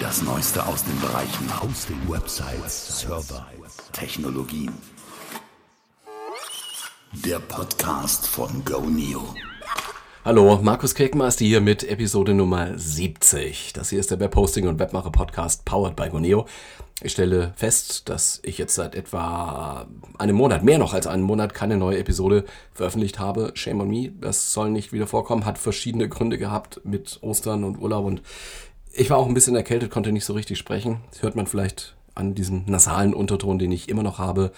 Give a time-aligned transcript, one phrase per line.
[0.00, 3.46] Das Neueste aus den Bereichen Hosting, Websites, Server,
[3.92, 4.72] Technologien.
[7.12, 9.34] Der Podcast von GoNeo.
[10.24, 13.74] Hallo, Markus Kirkmeister hier mit Episode Nummer 70.
[13.74, 16.46] Das hier ist der Webhosting und Webmacher Podcast powered by GoNeo.
[17.02, 19.86] Ich stelle fest, dass ich jetzt seit etwa
[20.18, 22.44] einem Monat, mehr noch als einen Monat, keine neue Episode
[22.74, 23.52] veröffentlicht habe.
[23.54, 25.46] Shame on me, das soll nicht wieder vorkommen.
[25.46, 28.20] Hat verschiedene Gründe gehabt mit Ostern und Urlaub und
[28.92, 31.00] ich war auch ein bisschen erkältet, konnte nicht so richtig sprechen.
[31.10, 34.52] Das hört man vielleicht an diesem nasalen Unterton, den ich immer noch habe,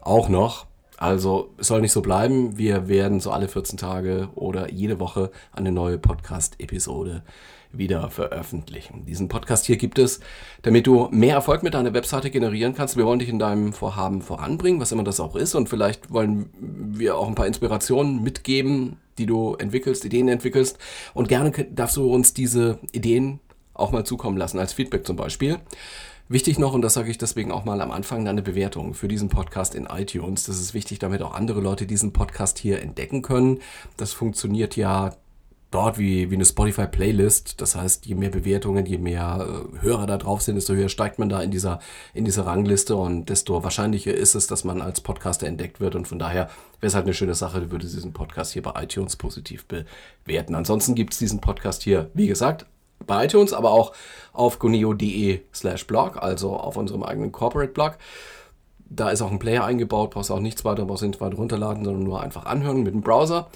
[0.00, 0.66] auch noch.
[0.96, 2.58] Also es soll nicht so bleiben.
[2.58, 7.22] Wir werden so alle 14 Tage oder jede Woche eine neue Podcast-Episode
[7.70, 9.04] wieder veröffentlichen.
[9.06, 10.20] Diesen Podcast hier gibt es,
[10.62, 12.96] damit du mehr Erfolg mit deiner Webseite generieren kannst.
[12.96, 15.54] Wir wollen dich in deinem Vorhaben voranbringen, was immer das auch ist.
[15.54, 20.78] Und vielleicht wollen wir auch ein paar Inspirationen mitgeben, die du entwickelst, Ideen entwickelst.
[21.14, 23.40] Und gerne darfst du uns diese Ideen
[23.78, 25.58] auch mal zukommen lassen, als Feedback zum Beispiel.
[26.30, 29.30] Wichtig noch, und das sage ich deswegen auch mal am Anfang, eine Bewertung für diesen
[29.30, 30.44] Podcast in iTunes.
[30.44, 33.60] Das ist wichtig, damit auch andere Leute diesen Podcast hier entdecken können.
[33.96, 35.16] Das funktioniert ja
[35.70, 37.60] dort wie, wie eine Spotify-Playlist.
[37.60, 41.18] Das heißt, je mehr Bewertungen, je mehr äh, Hörer da drauf sind, desto höher steigt
[41.18, 41.80] man da in dieser,
[42.12, 45.94] in dieser Rangliste und desto wahrscheinlicher ist es, dass man als Podcaster entdeckt wird.
[45.94, 46.50] Und von daher
[46.80, 50.54] wäre es halt eine schöne Sache, würde diesen Podcast hier bei iTunes positiv bewerten.
[50.54, 52.66] Ansonsten gibt es diesen Podcast hier, wie gesagt,
[53.08, 53.92] bei iTunes, aber auch
[54.32, 57.98] auf goneo.de slash blog, also auf unserem eigenen Corporate Blog.
[58.90, 62.04] Da ist auch ein Player eingebaut, brauchst auch nichts weiter, brauchst nicht weiter runterladen, sondern
[62.04, 63.48] nur einfach anhören mit dem Browser.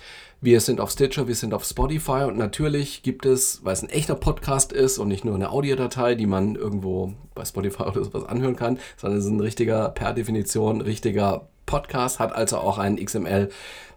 [0.44, 3.90] Wir sind auf Stitcher, wir sind auf Spotify und natürlich gibt es, weil es ein
[3.90, 8.24] echter Podcast ist und nicht nur eine Audiodatei, die man irgendwo bei Spotify oder sowas
[8.24, 12.96] anhören kann, sondern es ist ein richtiger, per Definition, richtiger Podcast, hat also auch einen
[12.96, 13.50] XML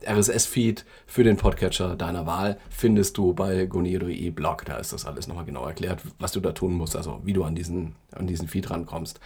[0.07, 2.59] RSS-Feed für den Podcatcher deiner Wahl.
[2.69, 4.65] Findest du bei gonio.de Blog.
[4.65, 7.43] Da ist das alles nochmal genau erklärt, was du da tun musst, also wie du
[7.43, 9.19] an diesen, an diesen Feed rankommst.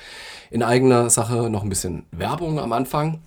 [0.52, 3.20] In eigener Sache noch ein bisschen Werbung am Anfang.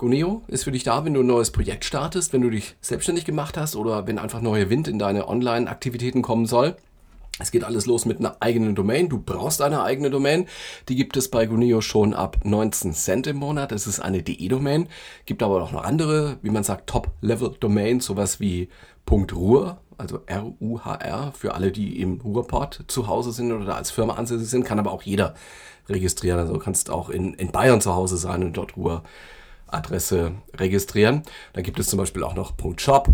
[0.00, 3.26] Goneo ist für dich da, wenn du ein neues Projekt startest, wenn du dich selbstständig
[3.26, 6.74] gemacht hast oder wenn einfach neuer Wind in deine Online-Aktivitäten kommen soll.
[7.38, 9.10] Es geht alles los mit einer eigenen Domain.
[9.10, 10.46] Du brauchst eine eigene Domain.
[10.88, 13.72] Die gibt es bei Guneo schon ab 19 Cent im Monat.
[13.72, 14.88] Es ist eine DE-Domain.
[15.26, 18.70] Gibt aber auch noch andere, wie man sagt, Top-Level-Domains, sowas wie
[19.10, 24.48] .ruhr, also R-U-H-R, für alle, die im Ruhrport zu Hause sind oder als Firma ansässig
[24.48, 25.34] sind, kann aber auch jeder
[25.90, 26.38] registrieren.
[26.38, 29.02] Also kannst auch in, in Bayern zu Hause sein und dort Ruhr
[29.72, 31.22] Adresse registrieren.
[31.52, 33.08] Dann gibt es zum Beispiel auch noch .shop,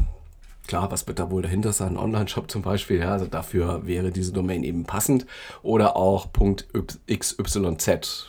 [0.66, 1.96] Klar, was wird da wohl dahinter sein?
[1.96, 5.26] Online-Shop zum Beispiel, ja, also dafür wäre diese Domain eben passend.
[5.62, 8.26] Oder auch .xyz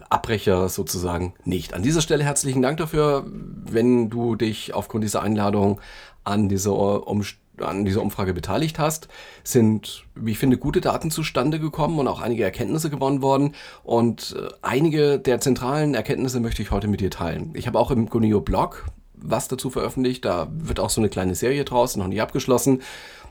[0.08, 1.75] Abbrecher sozusagen nicht.
[1.75, 5.81] An dieser Stelle herzlichen Dank dafür, wenn du dich aufgrund dieser Einladung
[6.25, 9.08] an dieser Umstellung an dieser Umfrage beteiligt hast,
[9.44, 13.55] sind, wie ich finde, gute Daten zustande gekommen und auch einige Erkenntnisse gewonnen worden.
[13.85, 17.53] Und äh, einige der zentralen Erkenntnisse möchte ich heute mit dir teilen.
[17.55, 18.87] Ich habe auch im Gunio Blog
[19.19, 20.25] was dazu veröffentlicht.
[20.25, 22.82] Da wird auch so eine kleine Serie draus, noch nicht abgeschlossen.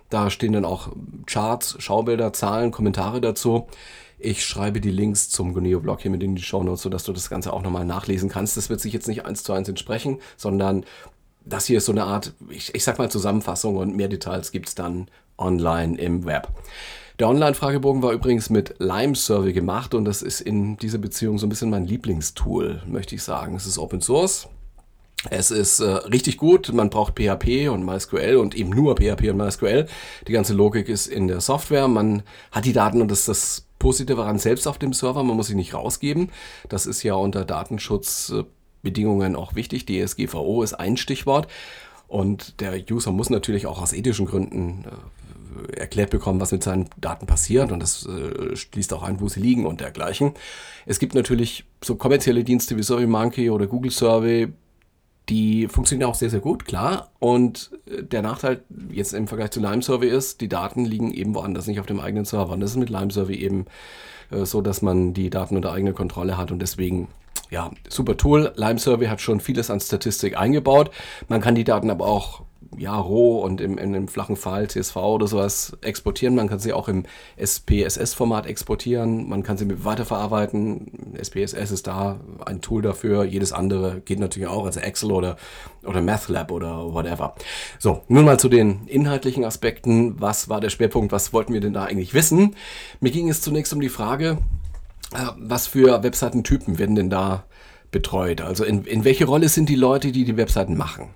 [0.10, 0.89] Da stehen dann auch
[1.25, 3.68] Charts, Schaubilder, Zahlen, Kommentare dazu.
[4.18, 7.30] Ich schreibe die Links zum Guneo-Blog hier mit in die Show Notes, sodass du das
[7.30, 8.56] Ganze auch nochmal nachlesen kannst.
[8.56, 10.86] Das wird sich jetzt nicht eins zu eins entsprechen, sondern
[11.45, 14.68] das hier ist so eine Art, ich, ich sag mal Zusammenfassung und mehr Details gibt
[14.68, 15.07] es dann
[15.38, 16.50] online im Web.
[17.19, 21.45] Der Online-Fragebogen war übrigens mit Lime Survey gemacht und das ist in dieser Beziehung so
[21.45, 23.56] ein bisschen mein Lieblingstool, möchte ich sagen.
[23.56, 24.50] Es ist Open Source.
[25.30, 29.38] Es ist äh, richtig gut, man braucht PHP und MySQL und eben nur PHP und
[29.38, 29.88] MySQL.
[30.27, 33.68] Die ganze Logik ist in der Software, man hat die Daten und das ist das
[33.80, 36.31] Positive daran selbst auf dem Server, man muss sie nicht rausgeben.
[36.69, 37.45] Das ist ja unter
[38.85, 39.85] Datenschutzbedingungen auch wichtig.
[39.85, 41.47] DSGVO ist ein Stichwort.
[42.07, 44.85] Und der User muss natürlich auch aus ethischen Gründen
[45.71, 47.71] äh, erklärt bekommen, was mit seinen Daten passiert.
[47.71, 50.33] Und das äh, schließt auch ein, wo sie liegen und dergleichen.
[50.85, 54.49] Es gibt natürlich so kommerzielle Dienste wie SurveyMonkey oder Google Survey,
[55.27, 57.09] die funktionieren auch sehr, sehr gut, klar.
[57.17, 61.33] Und äh, der Nachteil jetzt im Vergleich zu Lime Survey ist, die Daten liegen eben
[61.33, 62.53] woanders, nicht auf dem eigenen Server.
[62.53, 63.65] Und das ist mit Lime Survey eben
[64.29, 67.07] äh, so, dass man die Daten unter eigener Kontrolle hat und deswegen
[67.50, 68.53] ja, super Tool.
[68.56, 70.92] Lime Survey hat schon vieles an Statistik eingebaut.
[71.27, 72.42] Man kann die Daten aber auch
[72.77, 76.36] ja, roh und im, in einem flachen File, CSV oder sowas exportieren.
[76.36, 77.03] Man kann sie auch im
[77.38, 79.30] SPSS-Format exportieren.
[79.30, 81.13] Man kann sie mit weiterverarbeiten.
[81.21, 83.24] SPSS ist da ein Tool dafür.
[83.24, 85.38] Jedes andere geht natürlich auch, also Excel oder,
[85.83, 87.36] oder MathLab oder whatever.
[87.80, 90.19] So, nun mal zu den inhaltlichen Aspekten.
[90.19, 91.12] Was war der Schwerpunkt?
[91.12, 92.56] Was wollten wir denn da eigentlich wissen?
[93.00, 94.38] Mir ging es zunächst um die Frage,
[95.12, 97.46] was für Webseitentypen werden denn da
[97.92, 98.42] betreut?
[98.42, 101.16] Also in, in welche Rolle sind die Leute, die die Webseiten machen?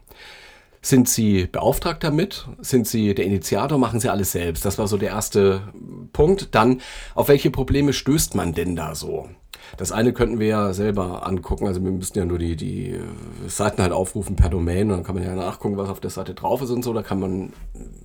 [0.82, 2.48] Sind Sie beauftragt damit?
[2.60, 3.78] Sind Sie der Initiator?
[3.78, 4.64] Machen Sie alles selbst?
[4.64, 5.74] Das war so der erste
[6.14, 6.56] Punkt.
[6.56, 6.82] Dann,
[7.16, 9.30] auf welche Probleme stößt man denn da so?
[9.78, 11.68] Das eine könnten wir ja selber angucken.
[11.68, 13.00] Also wir müssten ja nur die, die
[13.48, 16.34] Seiten halt aufrufen per Domain und dann kann man ja nachgucken, was auf der Seite
[16.34, 16.94] drauf ist und so.
[16.94, 17.54] Da kann man,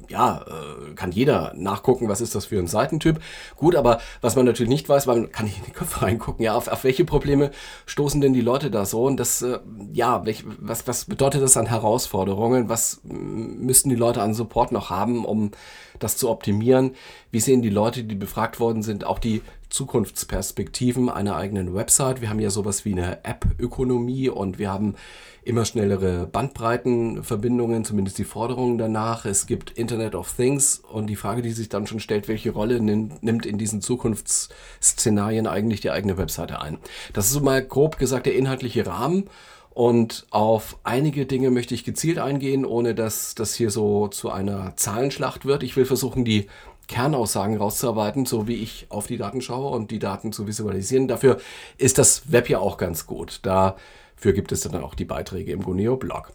[0.08, 3.20] ja, äh, kann jeder nachgucken, was ist das für ein Seitentyp.
[3.56, 6.44] Gut, aber was man natürlich nicht weiß, weil man kann nicht in die Köpfe reingucken,
[6.44, 7.50] ja, auf, auf welche Probleme
[7.86, 9.04] stoßen denn die Leute da so?
[9.04, 9.58] Und das, äh,
[9.92, 12.68] ja, welch, was, was bedeutet das an Herausforderungen?
[12.68, 15.50] Was müssten die Leute an Support noch haben, um
[15.98, 16.94] das zu optimieren?
[17.30, 19.42] Wie sehen die Leute, die befragt worden sind, auch die
[19.74, 22.20] Zukunftsperspektiven einer eigenen Website.
[22.20, 24.94] Wir haben ja sowas wie eine App-Ökonomie und wir haben
[25.42, 29.24] immer schnellere Bandbreitenverbindungen, zumindest die Forderungen danach.
[29.24, 32.80] Es gibt Internet of Things und die Frage, die sich dann schon stellt, welche Rolle
[32.80, 36.78] nimmt in diesen Zukunftsszenarien eigentlich die eigene Webseite ein?
[37.12, 39.28] Das ist so mal grob gesagt der inhaltliche Rahmen.
[39.70, 44.76] Und auf einige Dinge möchte ich gezielt eingehen, ohne dass das hier so zu einer
[44.76, 45.64] Zahlenschlacht wird.
[45.64, 46.46] Ich will versuchen, die
[46.88, 51.08] Kernaussagen rauszuarbeiten, so wie ich auf die Daten schaue und die Daten zu visualisieren.
[51.08, 51.38] Dafür
[51.78, 53.40] ist das Web ja auch ganz gut.
[53.42, 56.32] Dafür gibt es dann auch die Beiträge im Guneo-Blog.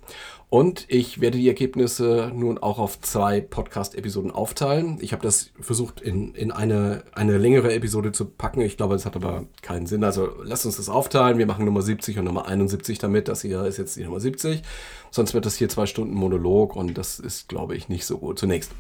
[0.52, 4.98] Und ich werde die Ergebnisse nun auch auf zwei Podcast-Episoden aufteilen.
[5.00, 8.62] Ich habe das versucht in, in eine, eine längere Episode zu packen.
[8.62, 10.04] Ich glaube, es hat aber keinen Sinn.
[10.04, 11.38] Also lasst uns das aufteilen.
[11.38, 13.28] Wir machen Nummer 70 und Nummer 71 damit.
[13.28, 14.64] Das hier ist jetzt die Nummer 70.
[15.12, 18.40] Sonst wird das hier zwei Stunden Monolog und das ist, glaube ich, nicht so gut.
[18.40, 18.72] Zunächst.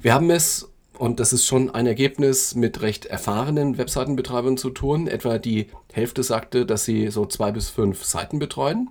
[0.00, 5.06] Wir haben es, und das ist schon ein Ergebnis, mit recht erfahrenen Webseitenbetreibern zu tun.
[5.06, 8.88] Etwa die Hälfte sagte, dass sie so zwei bis fünf Seiten betreuen.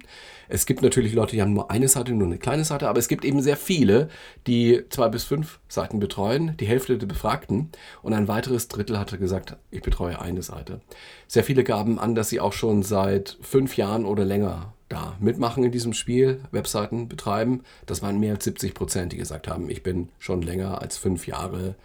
[0.48, 3.08] Es gibt natürlich Leute, die haben nur eine Seite, nur eine kleine Seite, aber es
[3.08, 4.10] gibt eben sehr viele,
[4.46, 7.72] die zwei bis fünf Seiten betreuen, die Hälfte der Befragten.
[8.04, 10.82] Und ein weiteres Drittel hatte gesagt, ich betreue eine Seite.
[11.28, 15.64] Sehr viele gaben an, dass sie auch schon seit fünf Jahren oder länger da mitmachen
[15.64, 17.64] in diesem Spiel, Webseiten betreiben.
[17.86, 21.28] Das waren mehr als 70 Prozent, die gesagt haben, ich bin schon länger als fünf
[21.28, 21.76] Jahre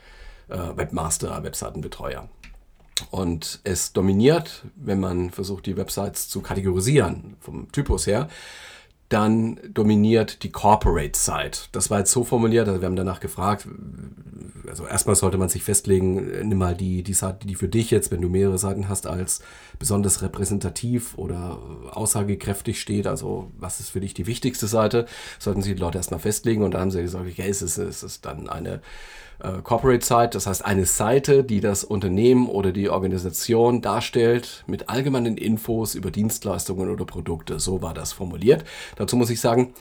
[0.48, 2.28] äh, Webmaster, Webseitenbetreuer.
[3.10, 8.28] Und es dominiert, wenn man versucht, die Websites zu kategorisieren, vom Typus her,
[9.10, 11.68] dann dominiert die Corporate Site.
[11.72, 13.66] Das war jetzt so formuliert, also wir haben danach gefragt,
[14.68, 18.12] also erstmal sollte man sich festlegen, nimm mal die, die Seite, die für dich jetzt,
[18.12, 19.42] wenn du mehrere Seiten hast, als
[19.80, 21.58] besonders repräsentativ oder
[21.90, 23.08] aussagekräftig steht.
[23.08, 25.06] Also was ist für dich die wichtigste Seite?
[25.40, 28.04] Sollten sich die Leute erstmal festlegen und dann haben sie gesagt, okay, es ist, es
[28.04, 28.80] ist dann eine
[29.42, 34.88] äh, Corporate Site, das heißt eine Seite, die das Unternehmen oder die Organisation darstellt mit
[34.88, 37.58] allgemeinen Infos über Dienstleistungen oder Produkte.
[37.58, 38.64] So war das formuliert.
[38.96, 39.74] Dazu muss ich sagen,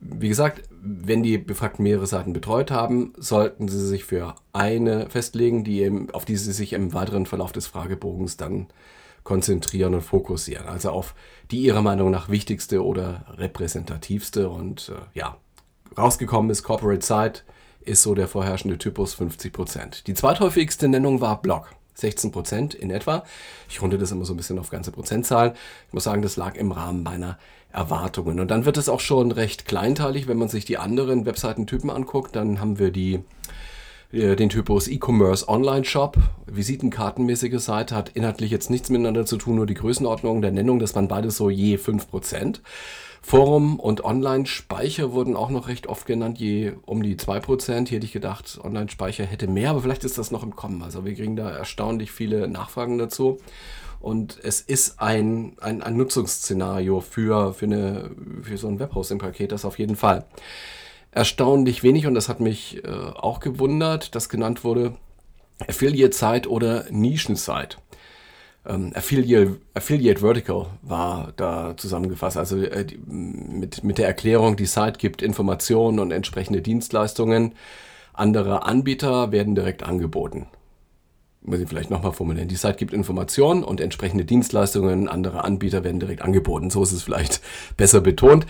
[0.00, 5.64] wie gesagt, wenn die Befragten mehrere Seiten betreut haben, sollten sie sich für eine festlegen,
[5.64, 8.68] die eben, auf die sie sich im weiteren Verlauf des Fragebogens dann
[9.24, 10.68] konzentrieren und fokussieren.
[10.68, 11.14] Also auf
[11.50, 14.48] die ihrer Meinung nach wichtigste oder repräsentativste.
[14.48, 15.36] Und äh, ja,
[15.96, 17.42] rausgekommen ist Corporate Site,
[17.88, 20.04] ist so der vorherrschende Typus 50%.
[20.04, 21.70] Die zweithäufigste Nennung war Blog.
[21.98, 23.24] 16% in etwa.
[23.68, 25.54] Ich runde das immer so ein bisschen auf ganze Prozentzahlen.
[25.88, 27.38] Ich muss sagen, das lag im Rahmen meiner
[27.72, 28.38] Erwartungen.
[28.38, 32.36] Und dann wird es auch schon recht kleinteilig, wenn man sich die anderen Webseitentypen anguckt.
[32.36, 33.24] Dann haben wir die
[34.10, 39.66] den Typus E-Commerce Online Shop, Visitenkartenmäßige Seite, hat inhaltlich jetzt nichts miteinander zu tun, nur
[39.66, 42.60] die Größenordnung der Nennung, das waren beides so je 5%.
[43.20, 47.88] Forum und Online-Speicher wurden auch noch recht oft genannt, je um die 2%.
[47.88, 50.82] Hier hätte ich gedacht, Online-Speicher hätte mehr, aber vielleicht ist das noch im Kommen.
[50.82, 53.38] Also wir kriegen da erstaunlich viele Nachfragen dazu.
[54.00, 58.10] Und es ist ein, ein, ein Nutzungsszenario für, für, eine,
[58.42, 60.24] für so ein Webhosting-Paket, das auf jeden Fall.
[61.10, 64.94] Erstaunlich wenig, und das hat mich äh, auch gewundert, dass genannt wurde
[65.66, 67.78] Affiliate-Site oder Nischen-Site.
[68.66, 72.36] Ähm, Affiliate, Affiliate Vertical war da zusammengefasst.
[72.36, 77.54] Also äh, mit, mit der Erklärung, die Site gibt Informationen und entsprechende Dienstleistungen.
[78.12, 80.46] Andere Anbieter werden direkt angeboten
[81.48, 82.48] muss ich vielleicht nochmal formulieren.
[82.48, 86.70] Die Site gibt Informationen und entsprechende Dienstleistungen, andere Anbieter werden direkt angeboten.
[86.70, 87.40] So ist es vielleicht
[87.76, 88.46] besser betont.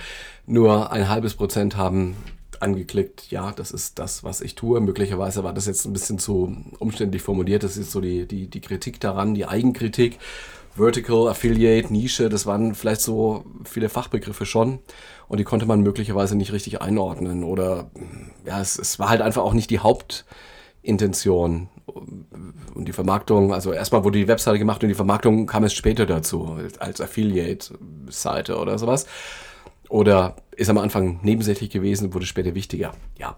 [0.47, 2.17] Nur ein halbes Prozent haben
[2.63, 4.81] angeklickt, ja, das ist das, was ich tue.
[4.81, 7.63] Möglicherweise war das jetzt ein bisschen zu umständlich formuliert.
[7.63, 10.19] Das ist so die, die, die Kritik daran, die Eigenkritik.
[10.79, 14.79] Vertical, Affiliate, Nische, das waren vielleicht so viele Fachbegriffe schon
[15.27, 17.91] und die konnte man möglicherweise nicht richtig einordnen oder
[18.47, 24.05] ja, es, es war halt einfach auch nicht die Hauptintention und die Vermarktung, also erstmal
[24.05, 29.07] wurde die Webseite gemacht und die Vermarktung kam es später dazu, als Affiliate-Seite oder sowas.
[29.89, 32.93] Oder ist am Anfang nebensächlich gewesen, wurde später wichtiger.
[33.17, 33.37] Ja.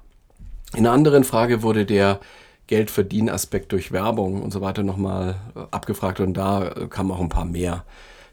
[0.73, 2.21] In einer anderen Frage wurde der
[2.67, 5.37] Geldverdienen-Aspekt durch Werbung und so weiter nochmal
[5.71, 7.85] abgefragt und da kamen auch ein paar mehr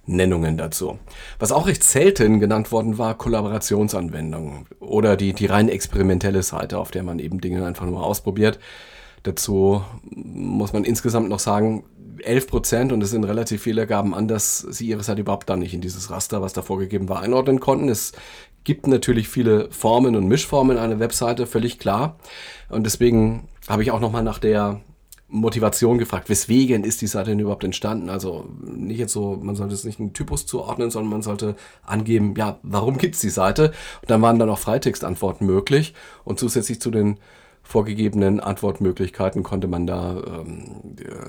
[0.05, 0.99] Nennungen dazu.
[1.37, 6.91] Was auch recht selten genannt worden war, Kollaborationsanwendungen oder die, die rein experimentelle Seite, auf
[6.91, 8.59] der man eben Dinge einfach nur ausprobiert.
[9.23, 11.83] Dazu muss man insgesamt noch sagen,
[12.23, 15.59] 11 Prozent, und es sind relativ viele, gaben an, dass sie ihre Seite überhaupt dann
[15.59, 17.89] nicht in dieses Raster, was da vorgegeben war, einordnen konnten.
[17.89, 18.13] Es
[18.67, 22.17] gibt natürlich viele Formen und Mischformen einer Webseite, völlig klar.
[22.67, 24.81] Und deswegen habe ich auch nochmal nach der
[25.29, 28.09] Motivation gefragt, weswegen ist die Seite denn überhaupt entstanden?
[28.09, 31.55] Also nicht jetzt so, man sollte es nicht einen Typus zuordnen, sondern man sollte
[31.85, 33.71] angeben, ja, warum gibt es die Seite?
[34.01, 35.93] Und dann waren dann auch Freitextantworten möglich
[36.25, 37.19] und zusätzlich zu den
[37.63, 40.81] vorgegebenen Antwortmöglichkeiten konnte man da ähm,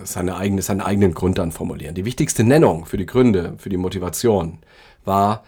[0.02, 1.94] seine eigene, seinen eigenen Grund dann formulieren.
[1.94, 4.58] Die wichtigste Nennung für die Gründe, für die Motivation
[5.04, 5.44] war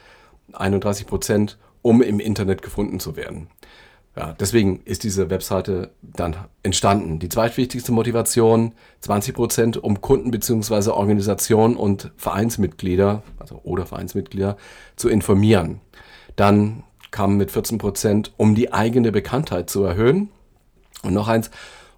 [0.52, 3.48] 31 Prozent, um im Internet gefunden zu werden.
[4.16, 7.20] Ja, deswegen ist diese Webseite dann entstanden.
[7.20, 14.56] Die zweitwichtigste Motivation, 20 Prozent, um Kunden beziehungsweise Organisationen und Vereinsmitglieder, also oder Vereinsmitglieder,
[14.96, 15.80] zu informieren.
[16.34, 16.82] Dann
[17.12, 20.28] kam mit 14 Prozent, um die eigene Bekanntheit zu erhöhen.
[21.02, 21.50] Und noch eins,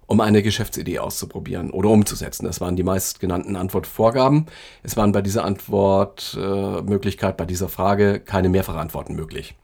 [0.05, 2.45] um eine Geschäftsidee auszuprobieren oder umzusetzen.
[2.45, 4.47] Das waren die meistgenannten Antwortvorgaben.
[4.83, 9.55] Es waren bei dieser Antwortmöglichkeit, äh, bei dieser Frage keine Mehrfachantworten möglich.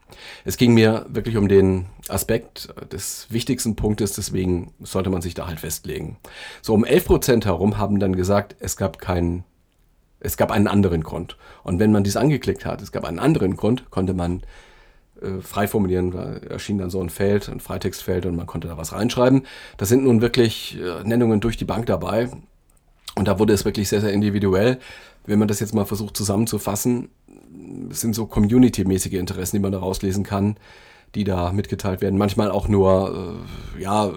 [0.44, 5.46] Es ging mir wirklich um den Aspekt des wichtigsten Punktes, deswegen sollte man sich da
[5.46, 6.18] halt festlegen.
[6.62, 9.44] So um 11 Prozent herum haben dann gesagt, es gab keinen,
[10.18, 11.36] es gab einen anderen Grund.
[11.62, 14.42] Und wenn man dies angeklickt hat, es gab einen anderen Grund, konnte man
[15.22, 18.76] äh, frei formulieren, da erschien dann so ein Feld, ein Freitextfeld und man konnte da
[18.76, 19.42] was reinschreiben.
[19.76, 22.28] Das sind nun wirklich äh, Nennungen durch die Bank dabei
[23.16, 24.78] und da wurde es wirklich sehr, sehr individuell.
[25.26, 27.08] Wenn man das jetzt mal versucht zusammenzufassen,
[27.90, 30.56] es sind so community-mäßige Interessen, die man da rauslesen kann,
[31.14, 32.18] die da mitgeteilt werden.
[32.18, 33.38] Manchmal auch nur,
[33.76, 34.12] äh, ja,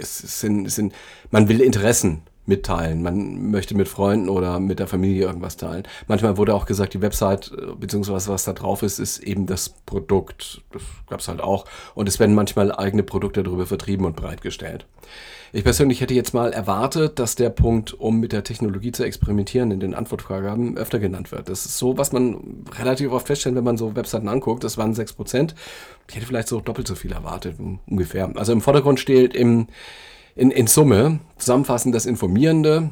[0.00, 0.92] es sind, es sind,
[1.30, 3.02] man will Interessen mitteilen.
[3.02, 5.84] Man möchte mit Freunden oder mit der Familie irgendwas teilen.
[6.08, 9.70] Manchmal wurde auch gesagt, die Website äh, beziehungsweise was da drauf ist, ist eben das
[9.70, 10.62] Produkt.
[10.72, 11.64] Das gab es halt auch.
[11.94, 14.86] Und es werden manchmal eigene Produkte darüber vertrieben und bereitgestellt.
[15.52, 19.70] Ich persönlich hätte jetzt mal erwartet, dass der Punkt, um mit der Technologie zu experimentieren,
[19.72, 21.48] in den Antwortfragen öfter genannt wird.
[21.48, 24.62] Das ist so, was man relativ oft feststellt, wenn man so Webseiten anguckt.
[24.62, 25.54] Das waren 6%.
[26.08, 27.56] Ich hätte vielleicht so doppelt so viel erwartet,
[27.88, 28.30] ungefähr.
[28.36, 29.66] Also im Vordergrund steht im
[30.40, 32.88] in, in Summe, zusammenfassend das Informierende.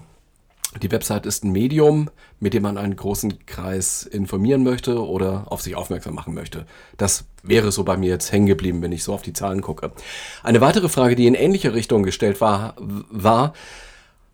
[0.83, 5.63] Die Website ist ein Medium, mit dem man einen großen Kreis informieren möchte oder auf
[5.63, 6.67] sich aufmerksam machen möchte.
[6.99, 9.93] Das wäre so bei mir jetzt hängen geblieben, wenn ich so auf die Zahlen gucke.
[10.43, 13.55] Eine weitere Frage, die in ähnliche Richtung gestellt war, war,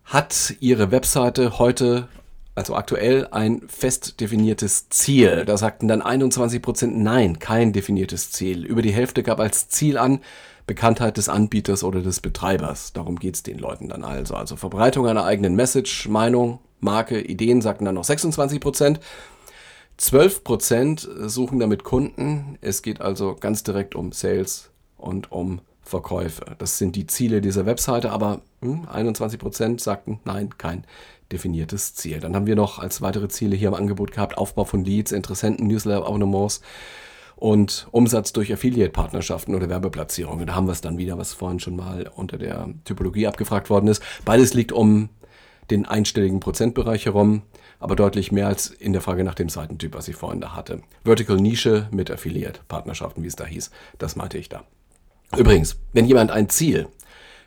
[0.03, 2.09] hat Ihre Webseite heute,
[2.53, 5.45] also aktuell, ein fest definiertes Ziel?
[5.45, 8.65] Da sagten dann 21 Prozent nein, kein definiertes Ziel.
[8.65, 10.19] Über die Hälfte gab als Ziel an,
[10.67, 12.93] Bekanntheit des Anbieters oder des Betreibers.
[12.93, 14.35] Darum geht's den Leuten dann also.
[14.35, 18.99] Also Verbreitung einer eigenen Message, Meinung, Marke, Ideen sagten dann noch 26 Prozent.
[19.97, 22.57] 12 Prozent suchen damit Kunden.
[22.61, 26.55] Es geht also ganz direkt um Sales und um Verkäufe.
[26.57, 30.83] Das sind die Ziele dieser Webseite, aber hm, 21 Prozent sagten nein, kein
[31.31, 32.19] definiertes Ziel.
[32.19, 35.67] Dann haben wir noch als weitere Ziele hier im Angebot gehabt Aufbau von Leads, Interessenten,
[35.67, 36.61] Newsletter, Abonnements
[37.35, 40.47] und Umsatz durch Affiliate-Partnerschaften oder Werbeplatzierungen.
[40.47, 43.87] Da haben wir es dann wieder, was vorhin schon mal unter der Typologie abgefragt worden
[43.87, 44.01] ist.
[44.23, 45.09] Beides liegt um
[45.71, 47.41] den einstelligen Prozentbereich herum,
[47.79, 50.81] aber deutlich mehr als in der Frage nach dem Seitentyp, was ich vorhin da hatte.
[51.03, 54.63] Vertical Nische mit Affiliate-Partnerschaften, wie es da hieß, das meinte ich da.
[55.35, 56.87] Übrigens, wenn jemand ein Ziel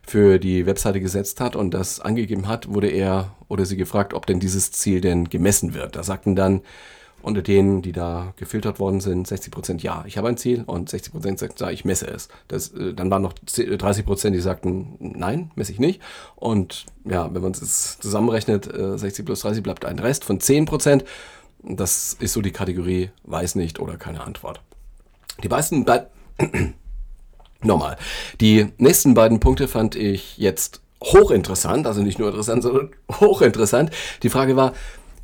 [0.03, 4.27] für die Webseite gesetzt hat und das angegeben hat, wurde er oder sie gefragt, ob
[4.27, 5.97] denn dieses Ziel denn gemessen wird.
[5.97, 6.63] Da sagten dann
[7.23, 10.89] unter denen, die da gefiltert worden sind, 60 Prozent ja, ich habe ein Ziel und
[10.89, 12.29] 60 Prozent sagten, ja, ich messe es.
[12.47, 16.01] Das, äh, dann waren noch 30 Prozent, die sagten, nein, messe ich nicht.
[16.37, 20.67] Und ja, wenn man es zusammenrechnet, 60 äh, plus 30 bleibt ein Rest von 10
[20.67, 21.05] Prozent.
[21.63, 24.61] Das ist so die Kategorie weiß nicht oder keine Antwort.
[25.43, 25.85] Die meisten
[27.63, 27.97] Nochmal.
[28.41, 33.91] Die nächsten beiden Punkte fand ich jetzt hochinteressant, also nicht nur interessant, sondern hochinteressant.
[34.23, 34.73] Die Frage war,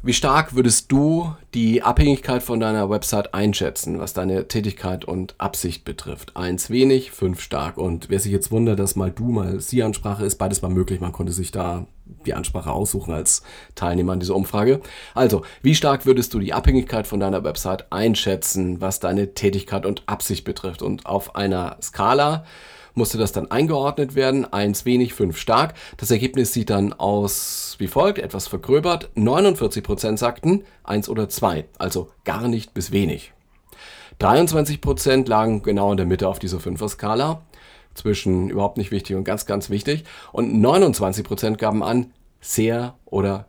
[0.05, 5.85] wie stark würdest du die Abhängigkeit von deiner Website einschätzen, was deine Tätigkeit und Absicht
[5.85, 6.37] betrifft?
[6.37, 7.79] Eins wenig, fünf stark.
[7.79, 11.01] Und wer sich jetzt wundert, dass mal du, mal Sie-Ansprache ist, beides war möglich.
[11.01, 11.87] Man konnte sich da
[12.27, 13.43] die Ansprache aussuchen als
[13.77, 14.81] Teilnehmer an dieser Umfrage.
[15.15, 20.03] Also, wie stark würdest du die Abhängigkeit von deiner Website einschätzen, was deine Tätigkeit und
[20.05, 20.83] Absicht betrifft?
[20.83, 22.45] Und auf einer Skala
[22.95, 24.51] musste das dann eingeordnet werden.
[24.53, 25.75] Eins wenig, fünf stark.
[25.97, 29.11] Das Ergebnis sieht dann aus wie folgt, etwas vergröbert.
[29.17, 33.33] 49% sagten eins oder zwei, also gar nicht bis wenig.
[34.21, 37.43] 23% lagen genau in der Mitte auf dieser Fünfer-Skala,
[37.95, 40.05] zwischen überhaupt nicht wichtig und ganz, ganz wichtig.
[40.33, 43.47] Und 29% gaben an, sehr oder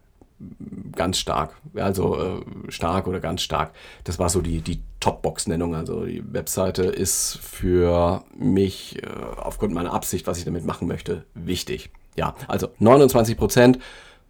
[0.96, 1.56] ganz stark.
[1.76, 3.72] Also äh, stark oder ganz stark.
[4.04, 5.76] Das war so die, die Top-Box-Nennung.
[5.76, 11.24] Also die Webseite ist für mich äh, aufgrund meiner Absicht, was ich damit machen möchte,
[11.34, 11.90] wichtig.
[12.16, 13.80] Ja, also 29 Prozent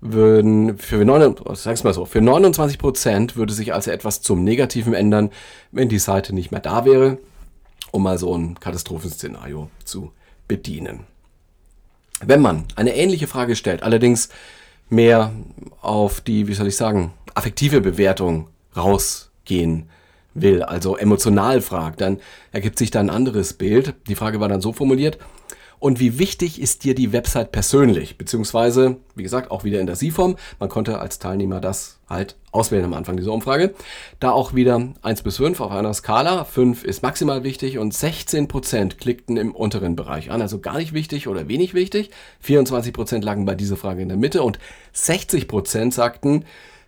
[0.02, 4.94] würden für 9, sag's mal so, für 29 Prozent würde sich also etwas zum Negativen
[4.94, 5.32] ändern,
[5.72, 7.18] wenn die Seite nicht mehr da wäre,
[7.92, 10.12] um mal so ein Katastrophenszenario zu
[10.48, 11.02] bedienen.
[12.24, 14.30] Wenn man eine ähnliche Frage stellt, allerdings
[14.90, 15.32] mehr
[15.82, 19.90] auf die, wie soll ich sagen, affektive Bewertung rausgehen
[20.34, 22.20] will, also emotional fragt, dann
[22.52, 23.96] ergibt sich da ein anderes Bild.
[24.08, 25.18] Die Frage war dann so formuliert,
[25.80, 28.18] und wie wichtig ist dir die Website persönlich?
[28.18, 30.36] Beziehungsweise, wie gesagt, auch wieder in der Sie-Form.
[30.60, 33.74] Man konnte als Teilnehmer das halt auswählen am Anfang dieser Umfrage.
[34.20, 36.44] Da auch wieder 1 bis 5 auf einer Skala.
[36.44, 40.42] 5 ist maximal wichtig und 16% klickten im unteren Bereich an.
[40.42, 42.12] Also gar nicht wichtig oder wenig wichtig.
[42.46, 44.60] 24% lagen bei dieser Frage in der Mitte und
[44.96, 46.46] 60% sagten,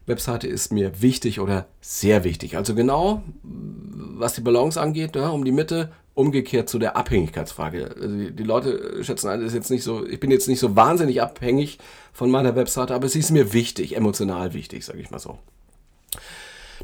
[0.07, 2.55] Webseite ist mir wichtig oder sehr wichtig.
[2.55, 7.95] Also genau, was die Balance angeht, ja, um die Mitte, umgekehrt zu der Abhängigkeitsfrage.
[8.01, 11.21] Also die, Leute schätzen ein, ist jetzt nicht so, ich bin jetzt nicht so wahnsinnig
[11.21, 11.77] abhängig
[12.11, 15.37] von meiner Webseite, aber sie ist mir wichtig, emotional wichtig, sage ich mal so.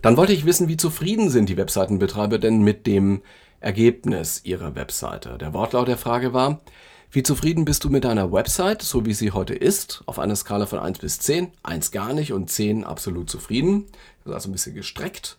[0.04, 3.24] Dann wollte ich wissen, wie zufrieden sind die Webseitenbetreiber denn mit dem
[3.60, 5.38] Ergebnis ihrer Webseite.
[5.40, 6.62] Der Wortlaut der Frage war,
[7.10, 10.68] wie zufrieden bist du mit deiner Website, so wie sie heute ist, auf einer Skala
[10.68, 11.52] von 1 bis 10?
[11.64, 13.86] 1 gar nicht und 10 absolut zufrieden.
[14.24, 15.38] Das ist also ein bisschen gestreckt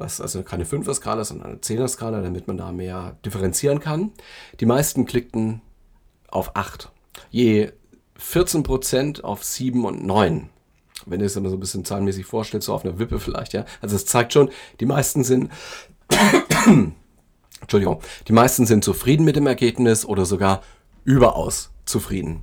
[0.00, 4.12] was also keine 5er-Skala, sondern eine 10er-Skala, damit man da mehr differenzieren kann.
[4.58, 5.60] Die meisten klickten
[6.28, 6.90] auf 8.
[7.30, 7.70] Je
[8.18, 10.48] 14% auf 7 und 9.
[11.06, 13.64] Wenn ihr es immer so ein bisschen zahlenmäßig vorstellt, so auf einer Wippe vielleicht, ja.
[13.80, 15.50] Also es zeigt schon, die meisten sind,
[17.60, 20.62] Entschuldigung, die meisten sind zufrieden mit dem Ergebnis oder sogar
[21.04, 22.42] überaus zufrieden.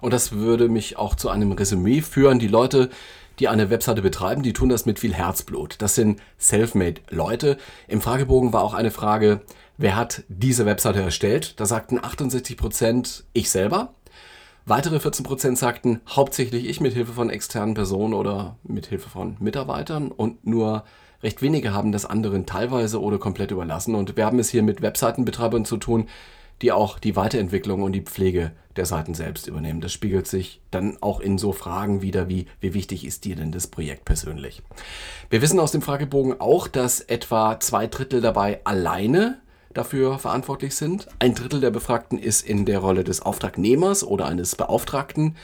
[0.00, 2.38] Und das würde mich auch zu einem Resümee führen.
[2.38, 2.90] Die Leute,
[3.38, 5.76] die eine Webseite betreiben, die tun das mit viel Herzblut.
[5.78, 7.58] Das sind self-made Leute.
[7.86, 9.40] Im Fragebogen war auch eine Frage,
[9.76, 11.58] wer hat diese Webseite erstellt?
[11.60, 13.94] Da sagten 68 Prozent ich selber.
[14.66, 19.36] Weitere 14 Prozent sagten hauptsächlich ich mit Hilfe von externen Personen oder mit Hilfe von
[19.40, 20.84] Mitarbeitern und nur
[21.22, 23.94] recht wenige haben das anderen teilweise oder komplett überlassen.
[23.94, 26.08] Und wir haben es hier mit Webseitenbetreibern zu tun,
[26.62, 29.80] die auch die Weiterentwicklung und die Pflege der Seiten selbst übernehmen.
[29.80, 33.52] Das spiegelt sich dann auch in so Fragen wieder wie, wie wichtig ist dir denn
[33.52, 34.62] das Projekt persönlich?
[35.30, 39.40] Wir wissen aus dem Fragebogen auch, dass etwa zwei Drittel dabei alleine
[39.74, 41.08] dafür verantwortlich sind.
[41.18, 45.36] Ein Drittel der Befragten ist in der Rolle des Auftragnehmers oder eines Beauftragten,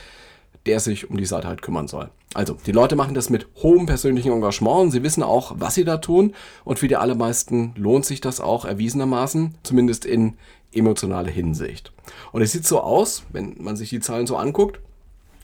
[0.66, 2.10] der sich um die Seite halt kümmern soll.
[2.32, 5.84] Also, die Leute machen das mit hohem persönlichen Engagement und sie wissen auch, was sie
[5.84, 6.34] da tun.
[6.64, 10.36] Und für die allermeisten lohnt sich das auch erwiesenermaßen, zumindest in
[10.74, 11.92] emotionale Hinsicht.
[12.32, 14.80] Und es sieht so aus, wenn man sich die Zahlen so anguckt,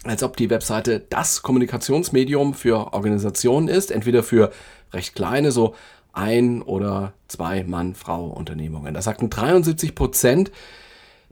[0.04, 4.50] als ob die Webseite das Kommunikationsmedium für Organisationen ist, entweder für
[4.92, 5.74] recht kleine, so
[6.12, 8.94] ein oder zwei Mann-Frau-Unternehmungen.
[8.94, 10.50] Da sagten 73 Prozent,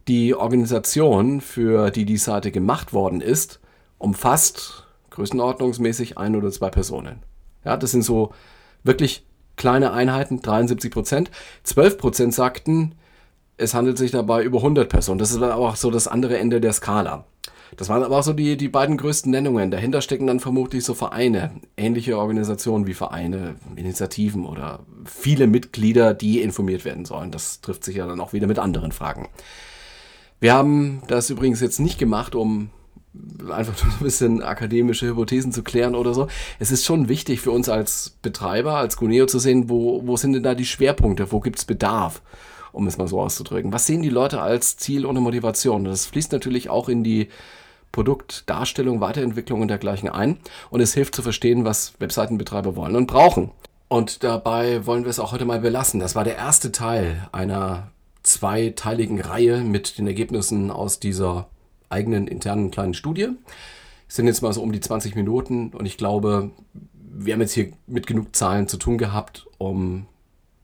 [0.07, 3.61] die Organisation, für die die Seite gemacht worden ist,
[3.99, 7.23] umfasst größenordnungsmäßig ein oder zwei Personen.
[7.65, 8.33] Ja, das sind so
[8.85, 11.31] wirklich kleine Einheiten, 73 Prozent.
[11.65, 12.95] 12 Prozent sagten,
[13.59, 15.18] es handelt sich dabei über 100 Personen.
[15.18, 17.27] Das ist aber auch so das andere Ende der Skala.
[17.77, 19.71] Das waren aber auch so die, die beiden größten Nennungen.
[19.71, 26.40] Dahinter stecken dann vermutlich so Vereine, ähnliche Organisationen wie Vereine, Initiativen oder viele Mitglieder, die
[26.40, 27.31] informiert werden sollen.
[27.31, 29.29] Das trifft sich ja dann auch wieder mit anderen Fragen.
[30.40, 32.71] Wir haben das übrigens jetzt nicht gemacht, um
[33.51, 36.29] einfach nur ein bisschen akademische Hypothesen zu klären oder so.
[36.59, 40.33] Es ist schon wichtig für uns als Betreiber, als Guneo zu sehen, wo, wo sind
[40.33, 42.23] denn da die Schwerpunkte, wo gibt es Bedarf,
[42.79, 43.73] um es mal so auszudrücken.
[43.73, 45.85] Was sehen die Leute als Ziel und Motivation?
[45.85, 47.29] Das fließt natürlich auch in die
[47.91, 50.38] Produktdarstellung, Weiterentwicklung und dergleichen ein
[50.71, 53.51] und es hilft zu verstehen, was Webseitenbetreiber wollen und brauchen.
[53.88, 55.99] Und dabei wollen wir es auch heute mal belassen.
[55.99, 57.91] Das war der erste Teil einer
[58.23, 61.49] zweiteiligen Reihe mit den Ergebnissen aus dieser
[61.88, 63.31] eigenen internen kleinen Studie.
[64.09, 66.51] Es sind jetzt mal so um die 20 Minuten und ich glaube,
[66.95, 70.07] wir haben jetzt hier mit genug Zahlen zu tun gehabt, um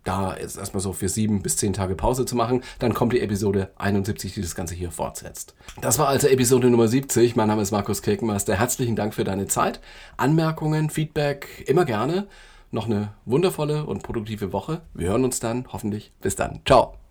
[0.05, 2.63] da jetzt erstmal so für sieben bis zehn Tage Pause zu machen.
[2.79, 5.55] Dann kommt die Episode 71, die das Ganze hier fortsetzt.
[5.81, 7.37] Das war also Episode Nummer 70.
[7.37, 8.55] Mein Name ist Markus Kirkenmeister.
[8.55, 9.81] Herzlichen Dank für deine Zeit.
[10.17, 12.27] Anmerkungen, Feedback, immer gerne.
[12.71, 14.83] Noch eine wundervolle und produktive Woche.
[14.95, 16.13] Wir hören uns dann hoffentlich.
[16.21, 16.61] Bis dann.
[16.67, 17.04] Ciao.